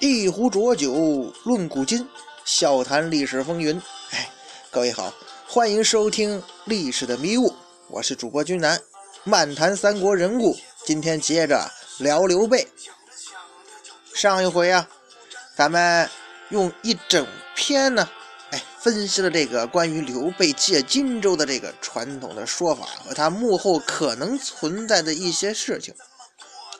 [0.00, 2.08] 一壶浊酒论古今，
[2.46, 3.80] 笑谈历史风云。
[4.12, 4.30] 哎，
[4.70, 5.12] 各位好，
[5.46, 7.50] 欢迎收听《历史的迷雾》，
[7.86, 8.80] 我是主播君南，
[9.24, 10.56] 漫谈三国人物。
[10.86, 12.66] 今天接着聊刘备。
[14.14, 14.88] 上一回啊，
[15.54, 16.08] 咱们
[16.48, 18.08] 用一整篇呢，
[18.52, 25.94] 哎，分析了这个关于刘备借荆州的这个传统的说法和他幕后可能存在的一些事情。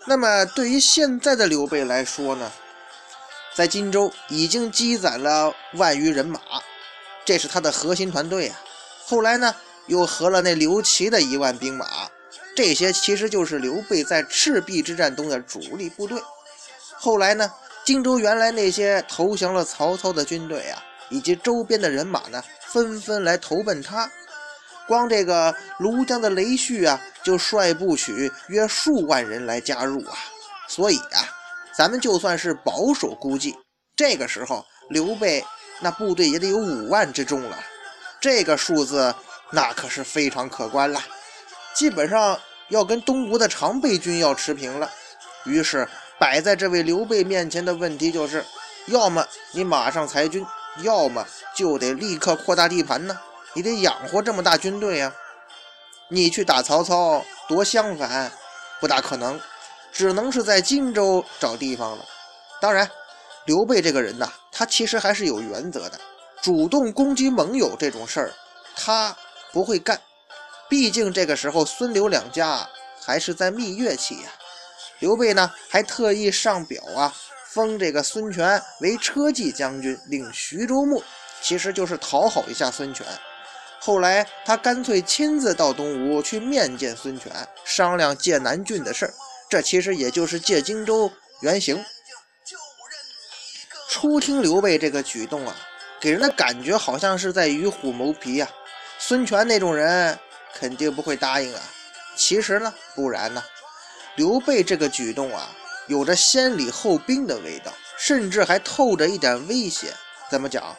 [0.07, 2.51] 那么，对于现在的刘备来说呢？
[3.55, 6.41] 在荆州已经积攒了万余人马，
[7.25, 8.61] 这是他的核心团队啊。
[9.05, 9.55] 后来呢，
[9.87, 12.09] 又合了那刘琦的一万兵马，
[12.55, 16.23] 这些其实就是刘备在赤壁之战中的主力部队。
[16.95, 17.53] 后来呢，
[17.85, 24.09] 荆州原来那些投降了曹操的军队啊，以及周边的人马呢，纷纷来投奔他。
[24.87, 30.17] 光这个庐江的雷旭啊，就率部许约数万人来加入啊。
[30.69, 31.40] 所以啊。
[31.73, 33.57] 咱们就算是保守估计，
[33.97, 35.45] 这个时候刘备
[35.81, 37.59] 那部队也得有五万之众了，
[38.21, 39.15] 这个数字
[39.51, 41.01] 那可是非常可观了，
[41.75, 44.91] 基本上要跟东吴的常备军要持平了。
[45.45, 48.45] 于是摆在这位刘备面前的问题就是：
[48.87, 50.45] 要么你马上裁军，
[50.83, 51.27] 要么
[51.57, 53.19] 就得立刻扩大地盘呢，
[53.55, 55.13] 你得养活这么大军队呀。
[56.09, 58.31] 你去打曹操夺襄樊，
[58.81, 59.41] 不大可能。
[59.93, 62.05] 只能是在荆州找地方了。
[62.61, 62.91] 当然，
[63.47, 66.01] 刘备这个人呐，他其实还是有原则的。
[66.43, 68.33] 主动攻击盟友这种事儿，
[68.75, 69.17] 他
[69.53, 70.01] 不会干。
[70.69, 72.69] 毕竟这个时候孙刘两家
[73.01, 74.31] 还是在蜜月期呀。
[75.01, 77.13] 刘备呢，还特意上表啊，
[77.47, 81.03] 封这个孙权为车骑将军，领徐州牧，
[81.43, 83.07] 其实就是讨好一下孙权。
[83.81, 87.33] 后来他干脆亲自到东吴去面见孙权，
[87.65, 89.15] 商量借南郡的事儿。
[89.51, 91.85] 这其实也就是借荆州原型。
[93.89, 95.57] 初听刘备这个举动啊，
[96.01, 98.49] 给人的感觉好像是在与虎谋皮呀。
[98.99, 100.17] 孙权那种人
[100.55, 101.61] 肯定不会答应啊。
[102.15, 103.43] 其实呢，不然呢。
[104.15, 105.51] 刘备这个举动啊，
[105.89, 109.93] 有着先礼后兵的味道，甚至还透着一点威胁。
[110.31, 110.77] 怎么讲？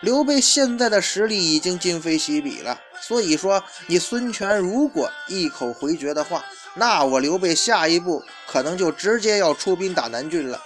[0.00, 6.44] 刘备现在的实力已经今非昔比了，所以说你孙权如果一口回绝的话。
[6.78, 10.62] 那我刘备下一步可能就直接要出兵打南郡了，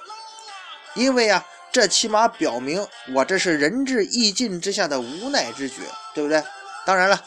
[0.95, 5.83] 因为啊，这起码表明我这是仁至义尽之下的无奈之举，
[6.13, 6.43] 对不对？
[6.85, 7.23] 当然了，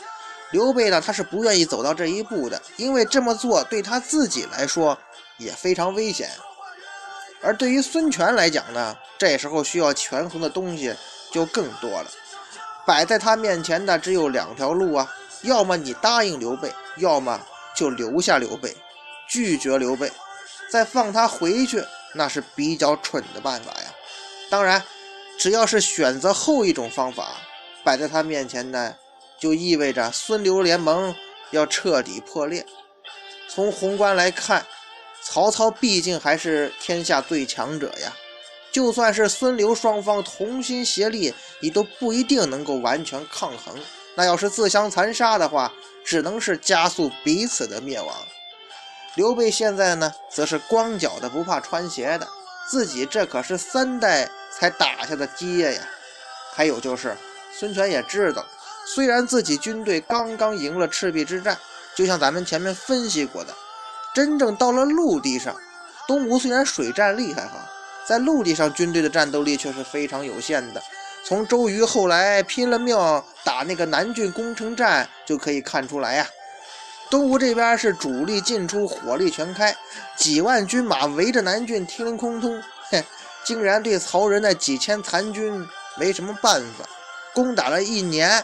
[0.51, 4.97] 刘备呢，他是不愿意走到这一步的，因为这么做对他自己来说
[5.37, 6.29] 也非常危险。
[7.41, 10.93] 而对于孙权来讲呢，这时候需要权衡的东西
[11.31, 12.11] 就更多了，
[12.85, 17.39] 摆在他面前的只有两条路啊，要么你答应刘备，要么。
[17.75, 18.77] 就留下刘备，
[19.27, 20.11] 拒绝刘备，
[20.69, 21.83] 再放他回去，
[22.13, 23.89] 那是比较蠢的办法呀。
[24.47, 24.83] 当然，
[25.39, 27.29] 只要是选择后一种方法，
[27.83, 28.95] 摆在他面前的，
[29.39, 31.15] 就意味着孙刘联盟
[31.49, 32.63] 要彻底破裂。
[33.49, 34.63] 从宏观来看，
[35.23, 38.13] 曹操毕竟还是天下最强者呀。
[38.73, 43.73] 就算是孙刘双方同心协力，你都不一定能够完全抗衡。
[44.15, 45.71] 那要是自相残杀的话，
[46.03, 48.13] 只能是加速彼此的灭亡。
[49.15, 52.27] 刘备现在呢，则是光脚的不怕穿鞋的，
[52.67, 55.81] 自己这可是三代才打下的基业呀。
[56.51, 57.15] 还有就是，
[57.51, 58.43] 孙权也知道，
[58.87, 61.55] 虽然自己军队刚刚赢了赤壁之战，
[61.95, 63.53] 就像咱们前面分析过的，
[64.15, 65.55] 真正到了陆地上，
[66.07, 67.69] 东吴虽然水战厉害哈，
[68.07, 70.81] 在陆地上军队的战斗力却是非常有限的。
[71.25, 72.97] 从周瑜后来拼了命
[73.43, 76.27] 打那个南郡攻城战就可以看出来呀，
[77.09, 79.73] 东吴这边是主力进出，火力全开，
[80.17, 83.01] 几万军马围着南郡，天空通，嘿，
[83.45, 85.65] 竟然对曹仁那几千残军
[85.95, 86.85] 没什么办法。
[87.33, 88.43] 攻打了一年，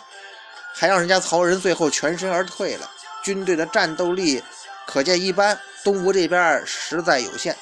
[0.74, 2.90] 还让人家曹仁最后全身而退了，
[3.24, 4.42] 军队的战斗力
[4.88, 5.60] 可见一斑。
[5.84, 7.56] 东吴这边实在有限。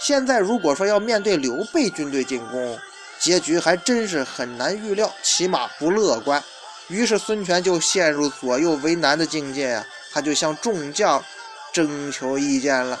[0.00, 2.78] 现在如果说要面对刘备军队进攻，
[3.18, 6.42] 结局还真是很难预料，起码不乐观。
[6.88, 11.22] 于是孙权就陷入左右为难的境界呀，他就向众将
[11.70, 12.98] 征求意见了。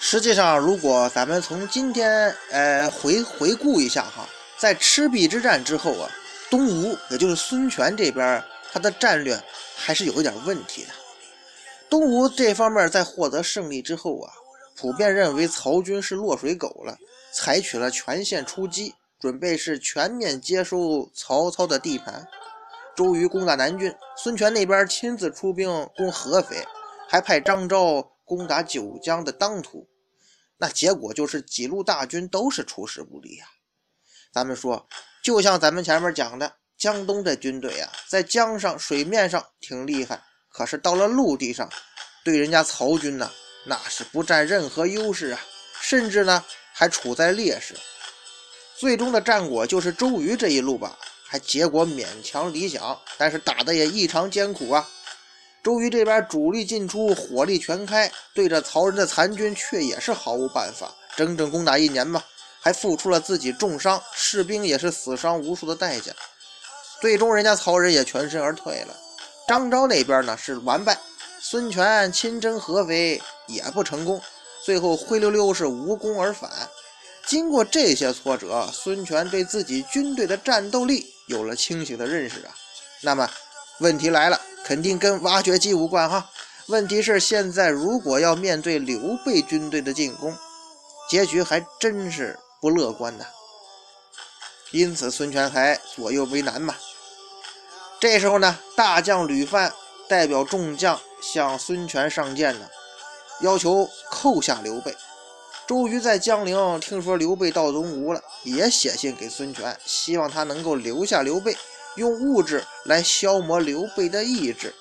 [0.00, 4.26] 实际上，如果咱们从今天呃回回顾一下哈，
[4.56, 6.10] 在赤壁之战之后啊，
[6.48, 8.42] 东吴也就是孙权这边，
[8.72, 9.40] 他的战略
[9.76, 10.90] 还是有一点问题的。
[11.90, 14.32] 东吴这方面在获得胜利之后啊。
[14.76, 16.96] 普遍认为曹军是落水狗了，
[17.34, 22.26] 采取了全线出击，准备是全面接收曹操的地盘。
[22.96, 26.64] 周瑜攻打南郡，孙权那边亲自出兵攻合肥，
[27.06, 29.86] 还派张昭攻打九江的当涂，
[30.56, 33.44] 那结果就是几路大军都是出师不利呀。
[34.32, 34.88] 咱们说，
[35.22, 41.68] 就像咱们前面讲的，江东这军队啊，在江上、水面上挺厉害，可是到了陆地上，
[42.24, 43.30] 对人家曹军呢，
[43.64, 45.40] 那是不占任何优势啊，
[45.80, 47.74] 甚至呢还处在劣势。
[48.76, 54.88] 最终的战果就是周瑜这一路吧，还结果勉强理想，但是打的也异常艰苦啊。
[55.62, 60.90] 周瑜这边主力进出，火力全开，对着曹仁的残军却也是毫无办法。
[61.16, 62.24] 整整攻打一年吧，
[62.60, 66.12] 还付出了自己重伤，士兵也是死伤无数的代价。
[67.02, 68.96] 最终人家曹仁也全身而退了。
[69.48, 70.98] 张昭那边呢是完败，
[71.40, 74.20] 孙权亲征合肥也不成功，
[74.64, 76.50] 最后灰溜溜是无功而返。
[77.26, 82.54] 经过这些挫折，孙权对自己军队的战斗力有了清醒的认识啊。
[83.02, 83.30] 那么
[83.78, 84.40] 问题来了。
[84.62, 86.30] 肯定跟挖掘机无关哈。
[86.66, 90.36] 问题是现在如果要面对刘备军队的进攻，
[91.08, 93.24] 结局还真是不乐观呐。
[94.70, 96.76] 因此孙权才左右为难嘛。
[98.00, 99.70] 这时候呢，大将吕范
[100.08, 102.66] 代表众将向孙权上谏呢，
[103.42, 104.96] 要求扣下刘备。
[105.66, 111.54] 周瑜在江陵听说刘备到东吴了，也写信给孙权，希望他能够留下刘备。
[111.96, 114.74] 用物质来消磨刘备的意志。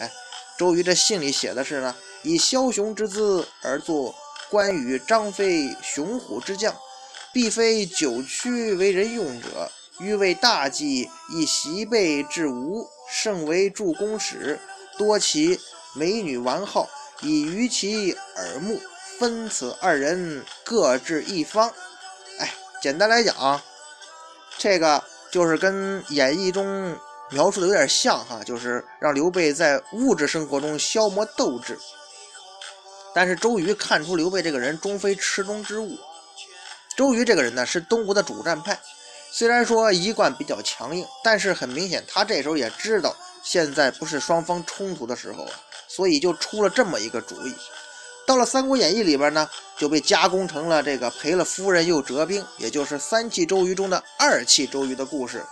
[0.00, 0.10] 哎，
[0.58, 4.12] 周瑜这信里写的是呢，以枭雄之姿而作
[4.50, 6.74] 关羽、张飞雄虎之将，
[7.32, 9.70] 必非久屈为人用者。
[9.98, 14.58] 欲为大计，以袭备至吴，胜为助攻使，
[14.98, 15.60] 多其
[15.94, 16.88] 美女完好，
[17.22, 18.80] 以娱其耳目。
[19.18, 21.72] 分此二人各置一方。
[22.38, 22.52] 哎，
[22.82, 23.60] 简单来讲，
[24.58, 25.02] 这个。
[25.30, 26.96] 就是跟演义中
[27.30, 31.76] 描述的有点像哈，就是让刘备在物质生活中消磨斗志。
[33.12, 35.98] 但是周瑜看出刘备这个人终非池中之物。
[36.96, 38.78] 周瑜这个人呢是东吴的主战派，
[39.36, 45.50] 虽然说一贯比较强硬，但是很明显他这时候也知道现在不是双方冲突的时候啊，
[45.88, 47.52] 所以就出了这么一个主意。
[48.28, 55.44] 到了《三国演义》里边呢，就被加工成了这个赔了夫人又折兵，也就是三气周瑜中的二气周瑜的故事。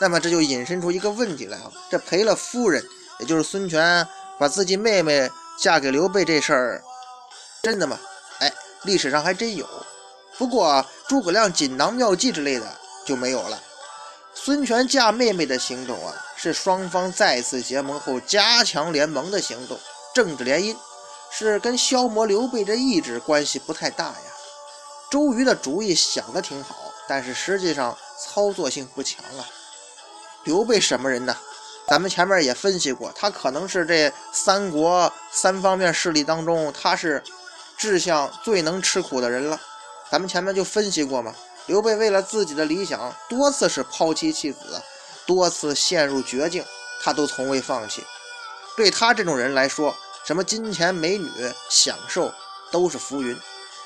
[0.00, 2.84] 那么这就引申出一个问题来啊，这赔了夫人，
[3.20, 4.04] 也就是孙权
[4.36, 5.30] 把自己妹妹
[5.60, 6.82] 嫁给刘备这事儿，
[7.62, 8.00] 真的吗？
[8.40, 9.64] 哎，历史上还真有。
[10.38, 12.66] 不过诸葛亮锦囊妙计之类的
[13.06, 13.60] 就没有了。
[14.34, 19.78] 孙权嫁妹妹的行动啊，是双方再次结盟后加强联盟的行动，
[20.14, 20.76] 政治联姻。
[21.36, 24.16] 是跟消磨刘备这意志关系不太大呀。
[25.10, 26.76] 周瑜的主意想的挺好，
[27.08, 29.44] 但是实际上操作性不强啊。
[30.44, 31.36] 刘备什么人呢？
[31.88, 37.20] 咱们前面也分析过，他可能是这三国三方面势力当中，他是
[37.76, 39.60] 志向最能吃苦的人了。
[40.10, 41.34] 咱们前面就分析过嘛，
[41.66, 44.80] 刘备为了自己的理想，多次是抛妻弃子，
[45.26, 46.64] 多次陷入绝境，
[47.02, 48.04] 他都从未放弃。
[48.76, 51.30] 对他这种人来说，什么金钱、美女、
[51.68, 52.32] 享受
[52.70, 53.36] 都是浮云。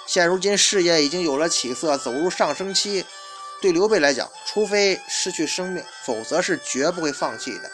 [0.07, 3.05] 现如今事业已经有了起色，走入上升期。
[3.61, 7.71] 对刘备来讲，除非失去生命，否则是绝不会放弃的。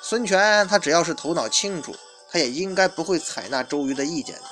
[0.00, 1.94] 孙权他只要是头脑清楚，
[2.30, 4.42] 他也应该不会采纳周瑜的意见的。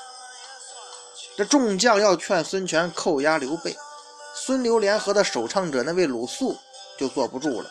[1.39, 3.77] 这众将要劝孙权扣押刘备，
[4.35, 6.59] 孙刘联合的首倡者那位鲁肃
[6.99, 7.71] 就坐不住了。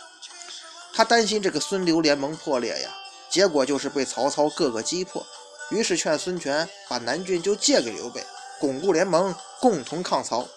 [0.93, 2.89] 他担心这个孙刘联盟破裂呀，
[3.29, 5.21] 结果就是被曹操各个击破。
[5.69, 8.23] 于是劝孙权把南郡就借给刘备，
[8.57, 10.47] 巩固联盟，共同抗曹。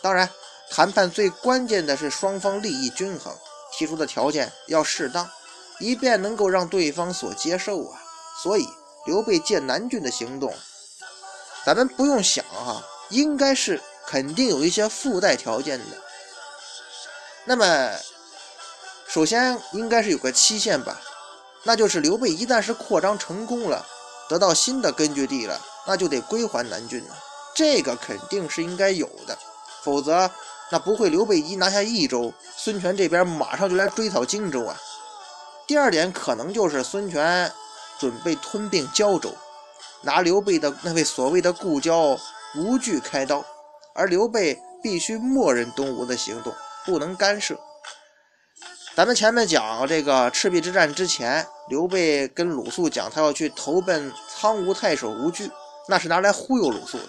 [0.00, 0.30] 当然，
[0.70, 3.36] 谈判最关键的是双方利益均衡，
[3.72, 5.28] 提出的条件要适当，
[5.80, 8.00] 以便能够让对方所接受啊。
[8.40, 8.64] 所以，
[9.06, 10.54] 刘备借南郡的行动，
[11.64, 15.84] 咱们不用想哈，应该是肯定有一些附带条件的。
[17.44, 17.92] 那么，
[19.06, 21.00] 首先应该是有个期限吧，
[21.64, 23.86] 那就是刘备一旦是扩张成功了。
[24.28, 27.18] 得到新的根据地了，那就得归还南郡了，
[27.52, 29.36] 这个肯定是应该有的，
[29.82, 30.30] 否则
[30.70, 34.76] 那不会刘备一拿下益州，孙权这边马上就来追讨荆州啊。
[35.66, 37.52] 第二点可能就是孙权
[37.98, 39.34] 准备吞并胶州，
[40.02, 42.18] 拿刘备的那位所谓的故交
[42.56, 43.44] 吴惧开刀，
[43.94, 46.52] 而刘备必须默认东吴的行动，
[46.84, 47.58] 不能干涉。
[48.96, 55.50] 咱们前面讲这个赤壁之战之前，刘备跟鲁肃讲，他要去投奔苍梧太守吴惧，
[55.88, 57.04] 那是拿来忽悠鲁肃的。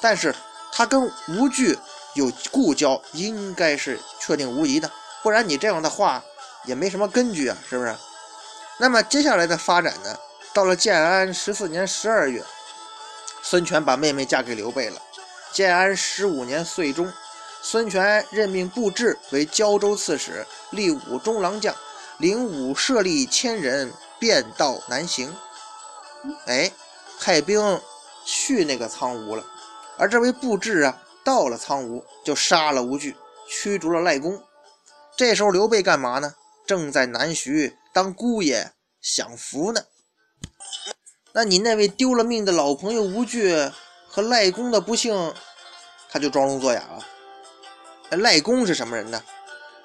[0.00, 0.34] 但是
[0.72, 1.78] 他跟吴惧
[2.14, 4.90] 有故交，应该是确定无疑的，
[5.22, 6.22] 不然你这样的话
[6.64, 7.94] 也没什么根据啊，是不是？
[8.78, 10.18] 那么接下来的发展呢？
[10.52, 12.44] 到了建安十四年十二月，
[13.40, 15.00] 孙权把妹妹嫁给刘备了。
[15.52, 17.12] 建安十五年岁中，
[17.62, 21.74] 孙权任命布置为胶州刺史，立武中郎将，
[22.18, 25.32] 领武舍吏千人，便道南行。
[26.46, 26.72] 哎，
[27.20, 27.80] 派兵
[28.24, 29.44] 去那个苍梧了。
[29.98, 33.16] 而这位布置啊，到了苍梧就杀了吴惧，
[33.48, 34.42] 驱逐了赖公。
[35.16, 36.34] 这时候刘备干嘛呢？
[36.66, 39.82] 正在南徐当姑爷享福呢。
[41.32, 43.54] 那你那位丢了命的老朋友吴惧
[44.08, 45.32] 和赖公的不幸，
[46.10, 48.16] 他就装聋作哑了。
[48.16, 49.22] 赖公是什么人呢？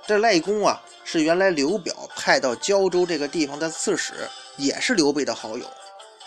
[0.07, 4.13] 这赖公啊，是原来刘表派到胶州这个地方的刺史，
[4.57, 5.65] 也是刘备的好友。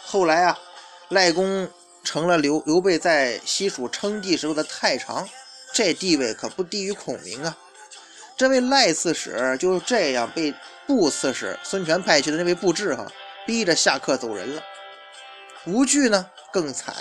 [0.05, 0.59] 后来啊，
[1.09, 1.69] 赖公
[2.05, 5.29] 成了刘刘备在西蜀称帝时候的太常，
[5.73, 7.57] 这地位可不低于孔明啊。
[8.37, 10.55] 这位赖刺史就这样被
[10.87, 13.05] 布刺史孙权派去的那位布置哈，
[13.49, 14.63] 逼着下课走人了。
[15.65, 16.95] 吴惧呢更惨，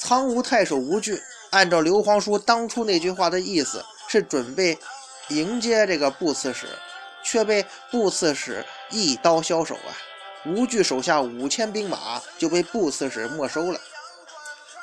[0.00, 4.78] 苍梧太守吴惧按照刘皇叔当初那句话的意思，是准备
[5.28, 6.66] 迎接这个布刺史，
[7.22, 9.92] 却被布刺史一刀削首啊！
[10.46, 13.78] 吴惧手下五千兵马就被布刺史没收了。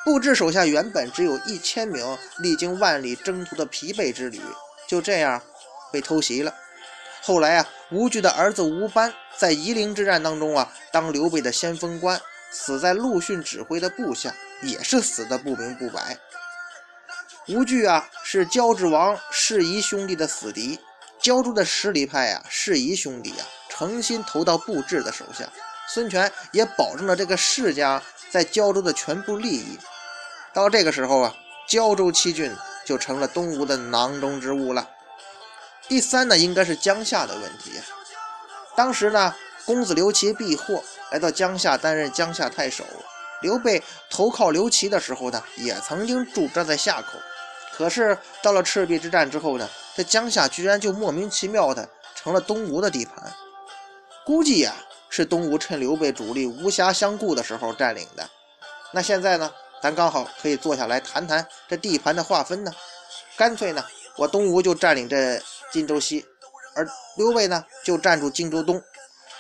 [0.06, 4.40] 布置手下原本只有一千名历经万里征途的疲惫之旅，
[4.88, 5.42] 就这样
[5.92, 6.54] 被偷袭了。
[7.24, 12.20] 后来啊，吴惧的儿子吴班在夷陵之战当中啊，当刘备的先锋官。
[12.52, 16.20] 死在陆逊指挥的部下，也是死的不明不白。
[17.48, 20.80] 吴惧啊，是焦志王世仪兄弟的死敌，
[21.20, 25.50] 胶州的实力派啊，世仪兄弟啊，诚心投到布置的手下。
[25.88, 28.00] 孙权也保证了这个世家
[28.30, 29.80] 在胶州的全部利益。
[30.54, 31.34] 到这个时候啊，
[31.68, 34.88] 胶州七郡就成了东吴的囊中之物了。
[35.88, 37.72] 第三呢，应该是江夏的问题。
[38.76, 39.34] 当时呢。
[39.66, 42.84] 公子刘琦避祸来到江夏担任江夏太守。
[43.42, 47.18] 刘备投靠刘琦的时候呢，也曾经驻扎在夏口。
[47.72, 53.34] 可是到了赤壁之战之后呢，这江夏居然就莫名其妙的成了东吴的地盘。
[54.26, 54.76] 估计呀，
[55.10, 58.30] 是东吴趁刘备主力无暇相顾的时候占领的。
[58.92, 59.50] 那现在呢，
[59.82, 62.74] 咱刚好可以坐下来谈谈这地盘的划分呢。
[63.38, 63.82] 干脆呢，
[64.18, 65.42] 我东吴就占领这
[65.74, 66.24] 荆州西，
[66.76, 66.88] 而
[67.18, 68.80] 刘备呢就占住荆州东。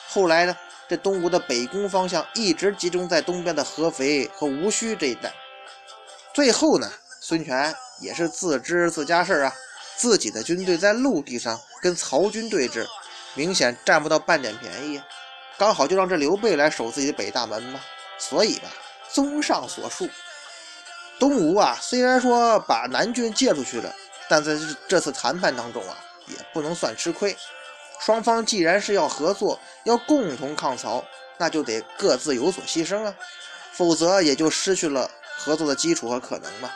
[0.09, 0.57] 后来呢，
[0.89, 5.31] 这东吴的北攻方向一直集中在东边的合肥和吴须这一带。
[6.33, 9.53] 最后呢，孙权也是自知自家事儿啊，
[9.95, 12.87] 自己的军队在陆地上跟曹军对峙，
[13.35, 14.99] 明显占不到半点便宜，
[15.57, 17.79] 刚好就让这刘备来守自己的北大门嘛。
[18.17, 18.69] 所以吧，
[19.11, 20.09] 综上所述，
[21.19, 23.93] 东吴啊，虽然说把南郡借出去了，
[24.29, 27.35] 但在这次谈判当中啊，也不能算吃亏。
[27.99, 31.03] 双方既然是要合作，要共同抗曹，
[31.37, 33.15] 那就得各自有所牺牲啊，
[33.71, 36.69] 否则也就失去了合作的基础和可能嘛。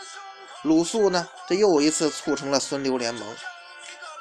[0.64, 3.36] 鲁肃呢，这又一次促成了孙刘联盟。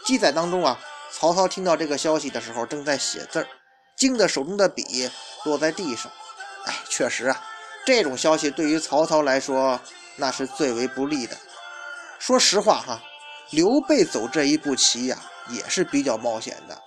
[0.05, 0.79] 记载当中啊，
[1.13, 3.49] 曹操听到这个消息的时候，正在写字儿，
[3.97, 5.11] 惊得手中的笔
[5.45, 6.11] 落在地上。
[6.65, 7.45] 哎，确实啊，
[7.85, 9.81] 这种消息对于曹操来说，
[10.17, 11.37] 那是最为不利的。
[12.19, 13.03] 说实话哈，
[13.51, 16.83] 刘备走这一步棋呀，也是比较冒险的。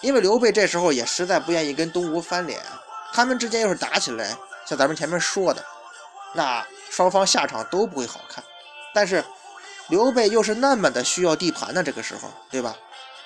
[0.00, 2.60] 因为刘备这时候也实在不愿意跟东吴翻脸，
[3.12, 4.36] 他们之间要是打起来，
[4.66, 5.64] 像咱们前面说的，
[6.34, 8.42] 那双方下场都不会好看。
[8.92, 9.24] 但是
[9.88, 12.76] 刘备又是那么的需要地盘呢，这个时候，对吧？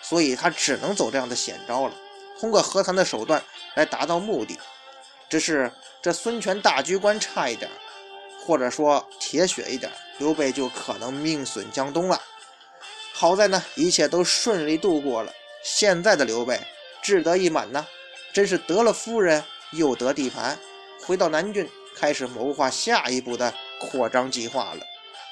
[0.02, 1.94] 所以他只能走这样的险招了，
[2.38, 3.42] 通过和谈的手段
[3.74, 4.58] 来达到目的。
[5.28, 5.70] 只是
[6.00, 7.70] 这孙权大局观差一点，
[8.46, 12.20] 或者说铁血一点，刘备就可能命损江东了。
[13.20, 15.32] 好在呢，一切都顺利度过了。
[15.64, 16.60] 现在的刘备
[17.02, 17.84] 志得意满呐，
[18.32, 20.56] 真是得了夫人又得地盘，
[21.04, 24.86] 回到南郡开始谋划下一步的扩张计划了。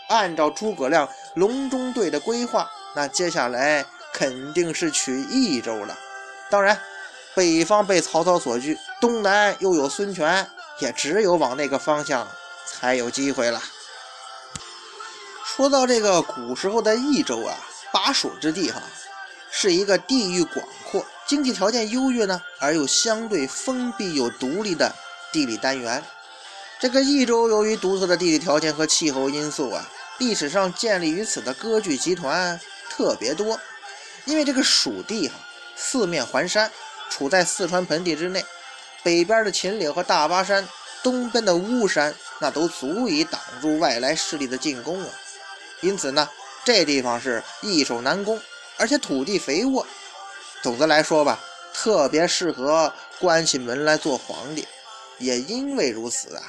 [0.08, 5.96] 按照诸葛亮隆中对的规划，那接下来肯定是取益州了。
[6.50, 6.76] 当然，
[7.36, 10.50] 北方被曹操所据，东南又有孙权，
[10.80, 12.26] 也只有往那个方向
[12.66, 13.62] 才有机会了。
[15.44, 17.56] 说到这个古时候的益州啊，
[17.92, 18.82] 巴蜀之地哈。
[19.50, 24.94] 是一个地域广阔、经济条件优越呢，而又相对封闭又独立的
[25.32, 26.02] 地理单元。
[26.78, 29.88] 这个益州由于独特的地理条件和气候因素啊，
[30.18, 33.58] 历史上建立于此的割据集团特别多。
[34.26, 35.34] 因为这个蜀地哈，
[35.74, 36.70] 四面环山，
[37.08, 38.44] 处在四川盆地之内，
[39.02, 40.68] 北边的秦岭和大巴山，
[41.02, 45.08] 东边的巫山，那都足以挡住外来势力的进攻啊。
[45.80, 46.28] 因此呢，
[46.66, 48.38] 这地方是易守难攻。
[48.78, 49.86] 而且土地肥沃，
[50.62, 51.40] 总的来说吧，
[51.72, 54.68] 特别适合关起门来做皇帝。
[55.18, 56.42] 也因为如此啊，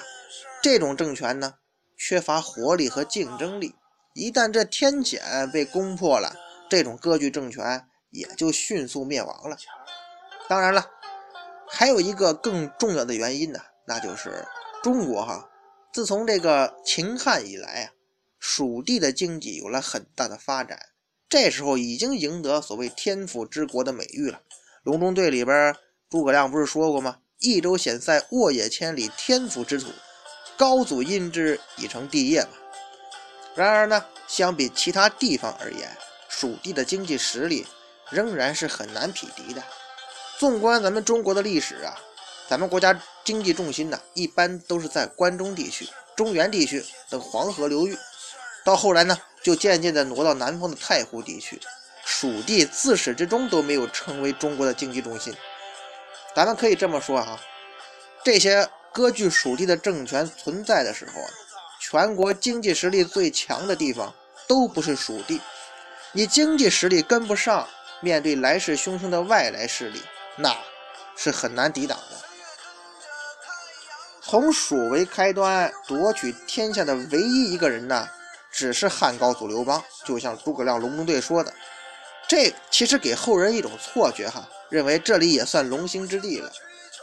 [0.62, 1.54] 这种政权呢，
[1.96, 3.76] 缺乏活力和竞争力。
[4.14, 6.36] 一旦这天险被攻破了，
[6.70, 9.56] 这种割据政权也就迅速灭亡了。
[10.50, 10.86] 当然了，
[11.70, 14.46] 还有一个更重要的原因呢，那就是
[14.84, 15.48] 中国哈，
[15.94, 17.92] 自从这个秦汉以来啊，
[18.50, 20.80] 蜀地的经济有了很大的发展，
[21.28, 24.38] 这时候已经赢得所谓“天府之国”的美誉了。
[24.84, 25.76] 《隆中对》里边，
[26.10, 29.90] 诸葛亮不是说过吗？“益州险塞，沃野千里，天府之土，
[30.56, 32.52] 高祖因之已成帝业”嘛。
[33.54, 35.98] 然而呢，相比其他地方而言，
[36.30, 37.68] 蜀地的经济实力
[38.10, 39.62] 仍然是很难匹敌的。
[40.40, 42.00] 纵观咱们中国的历史啊，
[42.48, 45.86] 咱们国家经济重心呢，一般都是在关中地区、
[46.16, 47.98] 中原地区等黄河流域，
[48.68, 51.58] 到后来呢，就渐渐的挪到南方的太湖地区。
[52.04, 55.34] 蜀地自始至终都没有成为中国的经济中心。
[56.36, 57.40] 咱们可以这么说啊，
[58.26, 61.14] 这些割据蜀地的政权存在的时候，
[61.80, 64.14] 全国经济实力最强的地方
[64.50, 65.40] 都不是蜀地。
[66.12, 67.66] 你经济实力跟不上，
[68.02, 70.04] 面对来势汹汹的外来势力。
[70.36, 70.54] 那
[71.16, 72.18] 是很难抵挡的。
[74.22, 78.10] 从蜀为开端夺取天下的唯一一个人呢，
[78.58, 79.84] 只是汉高祖刘邦。
[80.04, 81.54] 就像诸葛亮隆中对说的，
[82.28, 86.52] 这其实给后人一种错觉哈，认为这里也算龙兴之地了。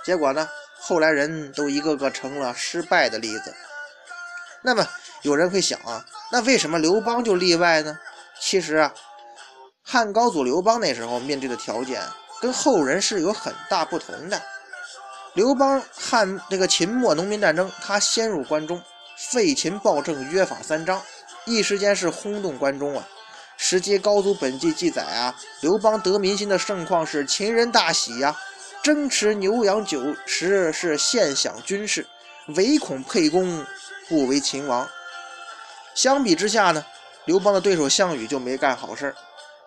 [0.05, 0.49] 结果呢，
[0.81, 3.55] 后来人都一个个成了失败的例子。
[4.63, 4.85] 那么
[5.23, 7.97] 有人会想啊，那为什么刘邦就例外呢？
[8.41, 8.93] 其实啊，
[9.85, 12.03] 汉高祖刘邦那时候面对的条件。
[12.41, 14.43] 跟后人是有很大不同的。
[15.33, 18.83] 刘邦汉这个秦末农民战争，他先入关中，
[19.17, 21.01] 废秦暴政，约法三章，
[21.45, 23.07] 一时间是轰动关中啊。
[23.57, 28.37] 《史记·高祖本纪》记载啊，刘邦得民心的盛况是秦人大喜呀，
[28.83, 32.07] 争持牛羊酒食，是献享军事，
[32.57, 33.65] 唯恐沛公
[34.09, 34.89] 不为秦王。
[35.95, 36.85] 相比之下呢，
[37.27, 39.15] 刘邦的对手项羽就没干好事。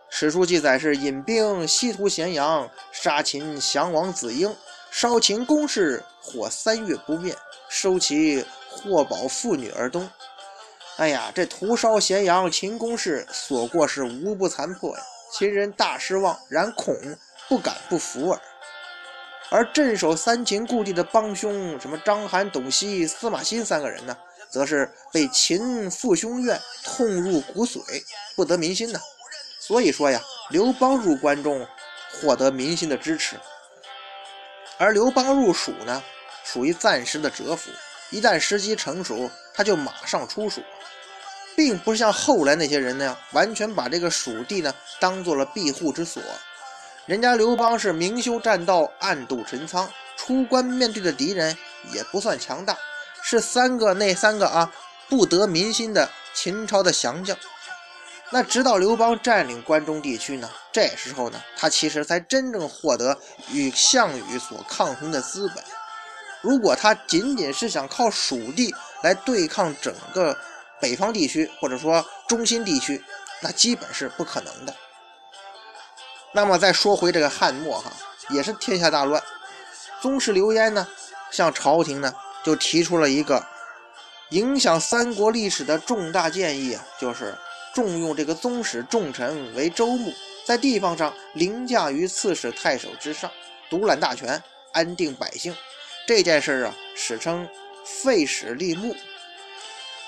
[0.10, 4.54] 史书记载是引兵西屠咸阳，杀秦降王子婴，
[4.92, 7.34] 烧秦宫室，火三月不灭，
[7.70, 10.10] 收其货宝妇女而东。
[10.98, 15.04] 哎呀，这屠烧咸阳秦宫室，所过是无不残破呀！
[15.32, 16.96] 秦人大失望，然恐
[17.48, 18.42] 不敢不服耳。
[19.52, 24.18] 而镇守三秦故地的帮凶，什么章邯、董袭、司马欣三个人呢，
[24.50, 27.80] 则是被秦父兄怨，痛入骨髓，
[28.36, 29.00] 不得民心呐。
[29.60, 31.68] 所以说呀，刘邦入关中，
[32.12, 33.36] 获得民心的支持；
[34.80, 36.04] 而刘邦入蜀呢，
[36.44, 37.70] 属于暂时的蛰伏，
[38.10, 40.62] 一旦时机成熟，他就马上出蜀，
[41.58, 46.22] 并不是像后来那些人那样，完全把这个蜀地呢当做了庇护之所。
[47.08, 51.58] 人家刘邦是明修栈道，暗度陈仓，出关面对的敌人
[51.92, 52.78] 也不算强大，
[53.24, 54.72] 是三个那三个啊
[55.10, 57.36] 不得民心的秦朝的降将。
[58.30, 63.18] 那直到刘邦占领关中地区呢，这时候呢，他其实才真正获得
[63.50, 65.64] 与项羽所抗衡的资本。
[66.42, 70.38] 如果他仅仅是想靠蜀地来对抗整个
[70.82, 73.04] 北方地区，或者说中心地区，
[73.42, 74.76] 那基本是不可能的。
[76.34, 77.92] 那么再说回这个汉末哈，
[78.30, 79.22] 也是天下大乱，
[80.02, 80.88] 宗室刘焉呢，
[81.32, 82.14] 向朝廷呢
[82.44, 83.46] 就提出了一个
[84.30, 87.36] 影响三国历史的重大建议啊，就是。
[87.74, 90.12] 重用这个宗室重臣为州牧，
[90.44, 93.30] 在地方上凌驾于刺史太守之上，
[93.70, 94.42] 独揽大权，
[94.74, 95.56] 安定百姓。
[96.08, 97.48] 这件事啊，史称
[97.86, 98.96] 废史立牧。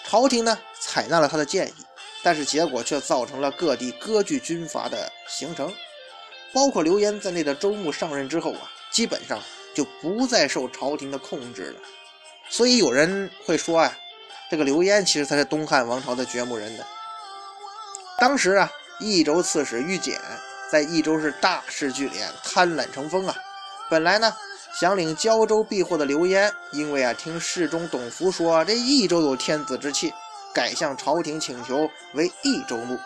[0.09, 1.85] 朝廷呢采纳了他的建议，
[2.23, 5.71] 但是结果却造成了各地割据军阀的形成。
[6.51, 9.39] 包括刘焉在内的州牧上任之后啊，基本上
[9.75, 11.79] 就不再受朝廷的控制了。
[12.49, 13.95] 所以有人会说啊，
[14.49, 16.83] 这个刘焉其实才是东汉王朝的掘墓人呢。
[18.17, 18.67] 当时啊，
[18.99, 20.19] 益州刺史玉简
[20.71, 23.35] 在益州是大势聚敛，贪婪成风啊。
[23.91, 24.35] 本来呢，
[24.79, 30.13] 想领胶州避祸的刘焉，因为啊听侍中董福说这益州有天子之气，
[30.53, 32.97] 改向朝廷请求为益州牧。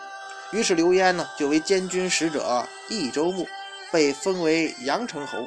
[0.52, 3.44] 于是刘焉呢就为监军使者益州牧，
[3.90, 5.38] 被封为阳城侯，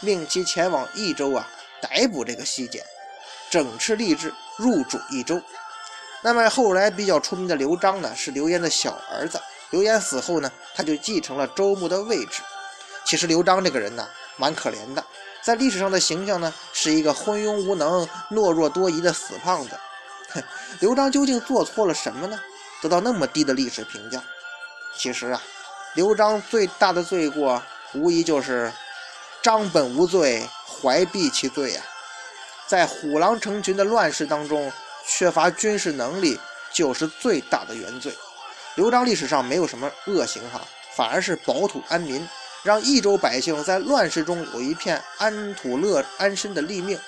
[0.00, 1.48] 命其前往益州啊
[1.80, 2.84] 逮捕这个西简，
[3.48, 5.40] 整饬吏治，入主益州。
[6.22, 9.40] 那么后来比较出名的刘璋呢，是刘焉的小儿子。
[9.70, 12.42] 刘焉死后呢，他就继承了州牧的位置。
[13.04, 15.04] 其实刘璋这个人呢，蛮可怜的，
[15.42, 19.78] 在历史上的形象呢，是一个昏庸无能、懦弱多疑的死胖子。
[20.30, 20.42] 哼，
[20.80, 22.38] 刘璋究竟做错了什么呢？
[22.82, 24.22] 得到那么低的历史评价？
[24.96, 25.42] 其实啊，
[25.94, 27.62] 刘璋最大的罪过，
[27.94, 28.72] 无疑就是
[29.42, 31.82] 张本无罪，怀璧其罪呀。
[32.66, 34.72] 在虎狼成群的乱世当中。
[35.10, 36.38] 缺乏军事能力
[36.70, 38.14] 就是最大的原罪。
[38.74, 40.60] 刘璋历史上没有什么恶行哈，
[40.94, 42.28] 反而是保土安民，
[42.62, 46.98] 让益州百姓在乱世中有一片安土乐安身的立命，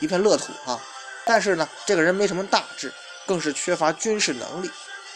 [0.00, 0.80] 一片乐土啊。
[1.24, 2.92] 但是呢，这个人没什么大志，
[3.26, 4.70] 更是缺乏军事能力。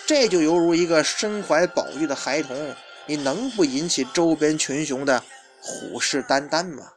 [0.07, 2.75] 这就犹如一个身怀宝玉的孩童，
[3.07, 5.23] 你能不引起周边群雄的
[5.61, 6.93] 虎视眈眈吗？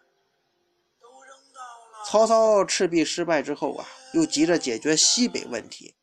[2.05, 5.95] 曹操赤壁失败之后啊，又急着解决西北问题，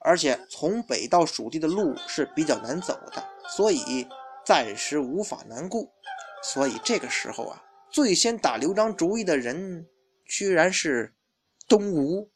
[0.00, 4.06] 而且从北到蜀地的路是比较难走的，所以
[4.44, 5.93] 暂时无法南顾。
[6.44, 9.86] 所以这个时候啊，最先打刘璋主意的人，
[10.26, 11.14] 居然是
[11.66, 12.30] 东吴。